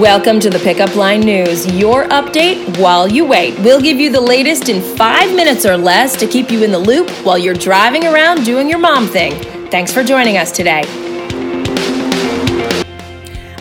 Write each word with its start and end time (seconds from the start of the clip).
Welcome 0.00 0.40
to 0.40 0.50
the 0.50 0.58
Pickup 0.58 0.94
Line 0.94 1.20
News, 1.20 1.64
your 1.74 2.04
update 2.08 2.78
while 2.78 3.08
you 3.08 3.24
wait. 3.24 3.58
We'll 3.60 3.80
give 3.80 3.96
you 3.96 4.12
the 4.12 4.20
latest 4.20 4.68
in 4.68 4.82
five 4.94 5.34
minutes 5.34 5.64
or 5.64 5.78
less 5.78 6.14
to 6.16 6.26
keep 6.26 6.50
you 6.50 6.62
in 6.62 6.70
the 6.70 6.78
loop 6.78 7.08
while 7.24 7.38
you're 7.38 7.54
driving 7.54 8.04
around 8.04 8.44
doing 8.44 8.68
your 8.68 8.78
mom 8.78 9.06
thing. 9.06 9.32
Thanks 9.70 9.94
for 9.94 10.04
joining 10.04 10.36
us 10.36 10.52
today. 10.52 10.82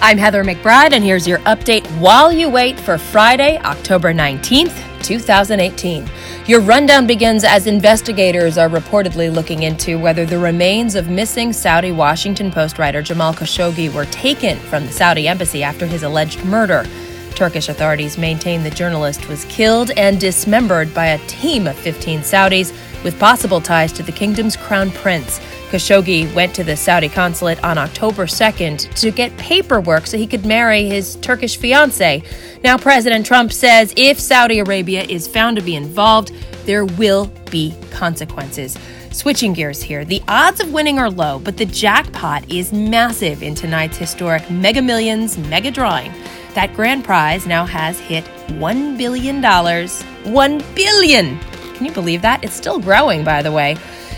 I'm 0.01 0.17
Heather 0.17 0.43
McBride, 0.43 0.91
and 0.91 1.05
here's 1.05 1.25
your 1.25 1.39
update 1.39 1.87
while 1.99 2.33
you 2.33 2.49
wait 2.49 2.77
for 2.77 2.97
Friday, 2.97 3.57
October 3.59 4.13
19th, 4.13 5.03
2018. 5.03 6.05
Your 6.47 6.61
rundown 6.61 7.07
begins 7.07 7.43
as 7.43 7.65
investigators 7.65 8.55
are 8.59 8.69
reportedly 8.69 9.33
looking 9.33 9.63
into 9.63 9.97
whether 9.97 10.27
the 10.27 10.37
remains 10.37 10.93
of 10.93 11.09
missing 11.09 11.51
Saudi 11.51 11.91
Washington 11.91 12.51
Post 12.51 12.77
writer 12.77 13.01
Jamal 13.01 13.33
Khashoggi 13.33 13.91
were 13.91 14.05
taken 14.05 14.59
from 14.59 14.85
the 14.85 14.91
Saudi 14.91 15.27
embassy 15.27 15.63
after 15.63 15.87
his 15.87 16.03
alleged 16.03 16.45
murder. 16.45 16.85
Turkish 17.33 17.67
authorities 17.67 18.19
maintain 18.19 18.61
the 18.61 18.69
journalist 18.69 19.27
was 19.27 19.43
killed 19.45 19.89
and 19.97 20.19
dismembered 20.19 20.93
by 20.93 21.07
a 21.07 21.27
team 21.27 21.65
of 21.65 21.75
15 21.77 22.19
Saudis 22.19 22.71
with 23.03 23.19
possible 23.19 23.59
ties 23.59 23.91
to 23.93 24.03
the 24.03 24.11
kingdom's 24.11 24.55
crown 24.55 24.91
prince. 24.91 25.39
Khashoggi 25.71 26.33
went 26.33 26.53
to 26.55 26.63
the 26.63 26.77
Saudi 26.77 27.09
consulate 27.09 27.63
on 27.63 27.77
October 27.77 28.25
2nd 28.25 28.93
to 28.95 29.11
get 29.11 29.35
paperwork 29.37 30.07
so 30.07 30.17
he 30.17 30.27
could 30.27 30.45
marry 30.45 30.85
his 30.85 31.15
Turkish 31.17 31.57
fiancee. 31.57 32.23
Now, 32.63 32.77
President 32.77 33.25
Trump 33.25 33.51
says 33.51 33.93
if 33.97 34.19
Saudi 34.19 34.59
Arabia 34.59 35.03
is 35.03 35.27
found 35.27 35.57
to 35.57 35.63
be 35.63 35.75
involved, 35.75 36.31
there 36.65 36.85
will 36.85 37.31
be 37.51 37.73
consequences. 37.91 38.77
Switching 39.11 39.53
gears 39.53 39.81
here, 39.81 40.03
the 40.03 40.21
odds 40.27 40.59
of 40.59 40.73
winning 40.73 40.99
are 40.99 41.09
low, 41.09 41.39
but 41.39 41.57
the 41.57 41.65
jackpot 41.65 42.49
is 42.51 42.73
massive 42.73 43.41
in 43.41 43.55
tonight's 43.55 43.97
historic 43.97 44.49
Mega 44.51 44.81
Millions 44.81 45.37
mega 45.37 45.71
drawing. 45.71 46.11
That 46.53 46.73
grand 46.73 47.03
prize 47.03 47.45
now 47.45 47.65
has 47.65 47.99
hit 47.99 48.23
$1 48.47 48.97
billion. 48.97 49.41
1 49.41 50.63
billion! 50.75 51.39
Can 51.75 51.85
you 51.85 51.91
believe 51.91 52.21
that? 52.21 52.43
It's 52.43 52.53
still 52.53 52.79
growing, 52.79 53.23
by 53.23 53.41
the 53.41 53.51
way. 53.51 53.75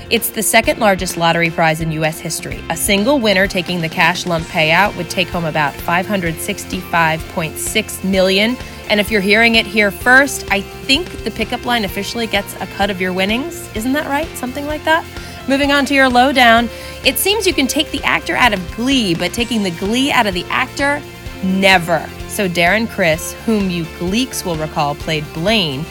It's 0.09 0.29
the 0.29 0.41
second 0.41 0.79
largest 0.79 1.17
lottery 1.17 1.49
prize 1.49 1.81
in 1.81 1.91
U.S. 1.91 2.17
history. 2.17 2.63
A 2.69 2.77
single 2.77 3.19
winner 3.19 3.45
taking 3.45 3.81
the 3.81 3.89
cash 3.89 4.25
lump 4.25 4.47
payout 4.47 4.95
would 4.95 5.09
take 5.09 5.27
home 5.27 5.43
about 5.43 5.73
565.6 5.73 8.03
million. 8.05 8.55
And 8.89 9.01
if 9.01 9.11
you're 9.11 9.19
hearing 9.19 9.55
it 9.55 9.65
here 9.65 9.91
first, 9.91 10.49
I 10.49 10.61
think 10.61 11.09
the 11.25 11.31
pickup 11.31 11.65
line 11.65 11.83
officially 11.83 12.25
gets 12.25 12.55
a 12.61 12.67
cut 12.67 12.89
of 12.89 13.01
your 13.01 13.11
winnings. 13.11 13.69
Isn't 13.75 13.91
that 13.93 14.07
right? 14.07 14.29
Something 14.37 14.65
like 14.65 14.85
that. 14.85 15.03
Moving 15.49 15.73
on 15.73 15.83
to 15.87 15.93
your 15.93 16.07
lowdown, 16.07 16.69
it 17.03 17.17
seems 17.17 17.45
you 17.45 17.53
can 17.53 17.67
take 17.67 17.91
the 17.91 18.01
actor 18.03 18.37
out 18.37 18.53
of 18.53 18.75
Glee, 18.77 19.13
but 19.13 19.33
taking 19.33 19.61
the 19.61 19.71
Glee 19.71 20.09
out 20.09 20.25
of 20.25 20.33
the 20.33 20.45
actor, 20.45 21.01
never. 21.43 21.99
So 22.29 22.47
Darren 22.47 22.89
Criss, 22.89 23.33
whom 23.45 23.69
you 23.69 23.83
Gleeks 23.99 24.45
will 24.45 24.55
recall 24.55 24.95
played 24.95 25.25
Blaine, 25.33 25.83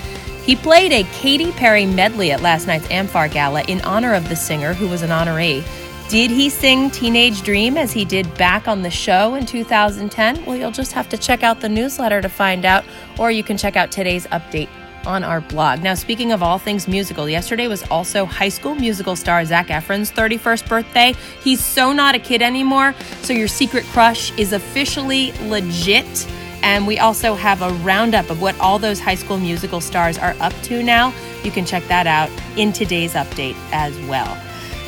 he 0.46 0.54
played 0.54 0.92
a 0.92 1.02
Katy 1.12 1.50
Perry 1.52 1.86
medley 1.86 2.30
at 2.30 2.40
last 2.40 2.68
night's 2.68 2.86
Amfar 2.86 3.30
Gala 3.30 3.62
in 3.64 3.80
honor 3.80 4.14
of 4.14 4.28
the 4.28 4.36
singer 4.36 4.72
who 4.72 4.86
was 4.86 5.02
an 5.02 5.10
honoree. 5.10 5.64
Did 6.08 6.30
he 6.30 6.50
sing 6.50 6.88
Teenage 6.88 7.42
Dream 7.42 7.76
as 7.76 7.92
he 7.92 8.04
did 8.04 8.32
back 8.38 8.68
on 8.68 8.82
the 8.82 8.90
show 8.90 9.34
in 9.34 9.44
2010? 9.44 10.44
Well, 10.44 10.56
you'll 10.56 10.70
just 10.70 10.92
have 10.92 11.08
to 11.08 11.18
check 11.18 11.42
out 11.42 11.60
the 11.60 11.68
newsletter 11.68 12.22
to 12.22 12.28
find 12.28 12.64
out, 12.64 12.84
or 13.18 13.32
you 13.32 13.42
can 13.42 13.56
check 13.56 13.74
out 13.74 13.90
today's 13.90 14.28
update 14.28 14.68
on 15.04 15.24
our 15.24 15.40
blog. 15.40 15.82
Now, 15.82 15.94
speaking 15.94 16.30
of 16.30 16.44
all 16.44 16.58
things 16.58 16.86
musical, 16.86 17.28
yesterday 17.28 17.66
was 17.66 17.82
also 17.90 18.24
High 18.24 18.50
School 18.50 18.76
Musical 18.76 19.16
star 19.16 19.44
Zac 19.44 19.66
Efron's 19.66 20.12
31st 20.12 20.68
birthday. 20.68 21.14
He's 21.42 21.64
so 21.64 21.92
not 21.92 22.14
a 22.14 22.20
kid 22.20 22.40
anymore, 22.40 22.94
so 23.22 23.32
your 23.32 23.48
secret 23.48 23.84
crush 23.86 24.30
is 24.38 24.52
officially 24.52 25.32
legit. 25.48 26.24
And 26.66 26.84
we 26.84 26.98
also 26.98 27.36
have 27.36 27.62
a 27.62 27.70
roundup 27.84 28.28
of 28.28 28.42
what 28.42 28.58
all 28.58 28.80
those 28.80 28.98
high 28.98 29.14
school 29.14 29.38
musical 29.38 29.80
stars 29.80 30.18
are 30.18 30.34
up 30.40 30.52
to 30.64 30.82
now. 30.82 31.14
You 31.44 31.52
can 31.52 31.64
check 31.64 31.86
that 31.86 32.08
out 32.08 32.28
in 32.56 32.72
today's 32.72 33.14
update 33.14 33.54
as 33.70 33.96
well. 34.08 34.36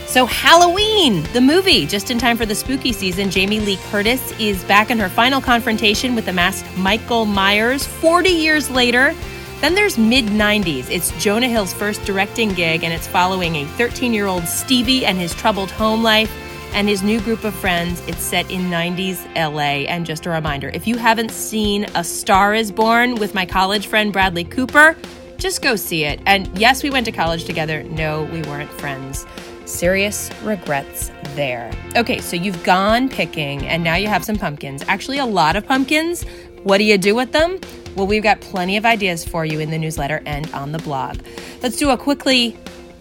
So, 0.08 0.26
Halloween, 0.26 1.22
the 1.34 1.40
movie, 1.40 1.86
just 1.86 2.10
in 2.10 2.18
time 2.18 2.36
for 2.36 2.44
the 2.46 2.54
spooky 2.56 2.92
season, 2.92 3.30
Jamie 3.30 3.60
Lee 3.60 3.78
Curtis 3.90 4.32
is 4.40 4.64
back 4.64 4.90
in 4.90 4.98
her 4.98 5.08
final 5.08 5.40
confrontation 5.40 6.16
with 6.16 6.26
the 6.26 6.32
masked 6.32 6.66
Michael 6.76 7.26
Myers 7.26 7.86
40 7.86 8.28
years 8.28 8.68
later. 8.70 9.14
Then 9.60 9.76
there's 9.76 9.96
mid 9.96 10.24
90s. 10.24 10.90
It's 10.90 11.12
Jonah 11.22 11.46
Hill's 11.46 11.72
first 11.72 12.04
directing 12.04 12.54
gig, 12.54 12.82
and 12.82 12.92
it's 12.92 13.06
following 13.06 13.54
a 13.54 13.64
13 13.64 14.12
year 14.12 14.26
old 14.26 14.48
Stevie 14.48 15.06
and 15.06 15.16
his 15.16 15.32
troubled 15.32 15.70
home 15.70 16.02
life 16.02 16.47
and 16.72 16.88
his 16.88 17.02
new 17.02 17.20
group 17.20 17.44
of 17.44 17.54
friends. 17.54 18.02
It's 18.06 18.22
set 18.22 18.50
in 18.50 18.62
90s 18.70 19.24
LA. 19.34 19.86
And 19.88 20.06
just 20.06 20.26
a 20.26 20.30
reminder 20.30 20.70
if 20.74 20.86
you 20.86 20.96
haven't 20.96 21.30
seen 21.30 21.86
A 21.94 22.04
Star 22.04 22.54
is 22.54 22.70
Born 22.70 23.16
with 23.16 23.34
my 23.34 23.46
college 23.46 23.86
friend 23.86 24.12
Bradley 24.12 24.44
Cooper, 24.44 24.96
just 25.38 25.62
go 25.62 25.76
see 25.76 26.04
it. 26.04 26.20
And 26.26 26.56
yes, 26.58 26.82
we 26.82 26.90
went 26.90 27.06
to 27.06 27.12
college 27.12 27.44
together. 27.44 27.82
No, 27.84 28.24
we 28.24 28.42
weren't 28.42 28.70
friends. 28.72 29.26
Serious 29.64 30.30
regrets 30.42 31.10
there. 31.34 31.70
Okay, 31.96 32.20
so 32.20 32.36
you've 32.36 32.62
gone 32.64 33.08
picking 33.08 33.66
and 33.66 33.84
now 33.84 33.94
you 33.94 34.08
have 34.08 34.24
some 34.24 34.36
pumpkins. 34.36 34.82
Actually, 34.88 35.18
a 35.18 35.26
lot 35.26 35.56
of 35.56 35.66
pumpkins. 35.66 36.24
What 36.64 36.78
do 36.78 36.84
you 36.84 36.98
do 36.98 37.14
with 37.14 37.32
them? 37.32 37.58
Well, 37.94 38.06
we've 38.06 38.22
got 38.22 38.40
plenty 38.40 38.76
of 38.76 38.84
ideas 38.84 39.24
for 39.24 39.44
you 39.44 39.60
in 39.60 39.70
the 39.70 39.78
newsletter 39.78 40.22
and 40.26 40.50
on 40.52 40.72
the 40.72 40.78
blog. 40.78 41.18
Let's 41.62 41.76
do 41.76 41.90
a 41.90 41.96
quickly 41.96 42.56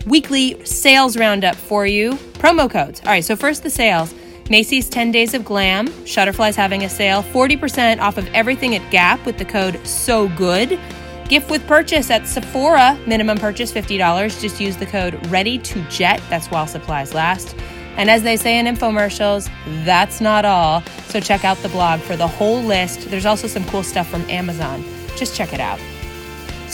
weekly 0.07 0.63
sales 0.66 1.18
roundup 1.18 1.56
for 1.56 1.85
you. 1.85 2.13
Promo 2.40 2.69
codes. 2.69 3.01
All 3.01 3.12
right, 3.12 3.23
so 3.23 3.35
first 3.35 3.63
the 3.63 3.69
sales. 3.69 4.13
Macy's 4.50 4.88
10 4.90 5.12
Days 5.12 5.34
of 5.34 5.44
Glam. 5.44 5.88
Shutterfly's 6.06 6.56
having 6.56 6.84
a 6.84 6.90
sale. 6.90 7.22
40% 7.22 8.00
off 8.00 8.17
of 8.17 8.28
everything 8.34 8.75
at 8.75 8.91
Gap 8.91 9.25
with 9.25 9.38
the 9.38 9.46
code 9.46 9.85
SO 9.85 10.29
GOOD. 10.29 10.79
Gift 11.28 11.51
with 11.51 11.67
purchase 11.67 12.09
at 12.09 12.25
Sephora. 12.25 12.97
Minimum 13.06 13.38
purchase 13.38 13.72
$50. 13.73 14.40
Just 14.40 14.62
use 14.62 14.78
the 14.78 14.85
code 14.85 15.25
READY 15.28 15.57
to 15.59 15.81
JET. 15.90 16.22
That's 16.29 16.47
while 16.47 16.67
supplies 16.67 17.13
last. 17.13 17.56
And 17.97 18.09
as 18.09 18.23
they 18.23 18.38
say 18.38 18.57
in 18.59 18.67
infomercials, 18.67 19.50
that's 19.84 20.22
not 20.22 20.46
all. 20.46 20.81
So 21.07 21.19
check 21.19 21.44
out 21.44 21.57
the 21.57 21.69
blog 21.69 22.00
for 22.00 22.16
the 22.16 22.28
whole 22.28 22.62
list. 22.62 23.09
There's 23.09 23.25
also 23.25 23.47
some 23.47 23.66
cool 23.66 23.84
stuff 23.84 24.07
from 24.07 24.22
Amazon. 24.29 24.85
Just 25.17 25.35
check 25.35 25.51
it 25.51 25.59
out. 25.59 25.79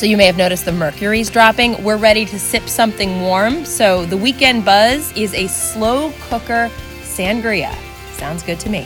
So 0.03 0.07
you 0.07 0.17
may 0.17 0.25
have 0.25 0.35
noticed 0.35 0.65
the 0.65 0.73
mercury's 0.73 1.29
dropping. 1.29 1.81
We're 1.81 1.95
ready 1.95 2.25
to 2.25 2.37
sip 2.37 2.67
something 2.67 3.21
warm. 3.21 3.63
So 3.63 4.05
the 4.05 4.17
weekend 4.17 4.65
buzz 4.65 5.15
is 5.15 5.33
a 5.33 5.47
slow 5.47 6.11
cooker 6.23 6.69
sangria. 7.03 7.73
Sounds 8.11 8.43
good 8.43 8.59
to 8.59 8.69
me. 8.69 8.85